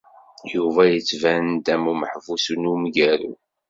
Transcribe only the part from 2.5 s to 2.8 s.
n